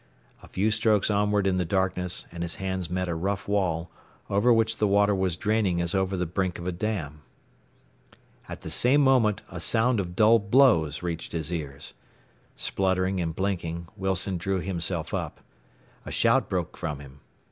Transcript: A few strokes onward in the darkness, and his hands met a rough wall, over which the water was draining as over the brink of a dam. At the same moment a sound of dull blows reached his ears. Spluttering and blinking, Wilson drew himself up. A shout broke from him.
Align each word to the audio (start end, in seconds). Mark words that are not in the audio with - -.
A 0.41 0.47
few 0.47 0.71
strokes 0.71 1.11
onward 1.11 1.45
in 1.45 1.57
the 1.57 1.63
darkness, 1.63 2.25
and 2.31 2.41
his 2.41 2.55
hands 2.55 2.89
met 2.89 3.07
a 3.07 3.13
rough 3.13 3.47
wall, 3.47 3.91
over 4.31 4.51
which 4.51 4.77
the 4.77 4.87
water 4.87 5.13
was 5.13 5.37
draining 5.37 5.79
as 5.79 5.93
over 5.93 6.17
the 6.17 6.25
brink 6.25 6.57
of 6.57 6.65
a 6.65 6.71
dam. 6.71 7.21
At 8.49 8.61
the 8.61 8.71
same 8.71 9.01
moment 9.01 9.43
a 9.51 9.59
sound 9.59 9.99
of 9.99 10.15
dull 10.15 10.39
blows 10.39 11.03
reached 11.03 11.33
his 11.33 11.53
ears. 11.53 11.93
Spluttering 12.55 13.21
and 13.21 13.35
blinking, 13.35 13.89
Wilson 13.95 14.39
drew 14.39 14.57
himself 14.59 15.13
up. 15.13 15.39
A 16.03 16.11
shout 16.11 16.49
broke 16.49 16.75
from 16.77 16.99
him. 16.99 17.19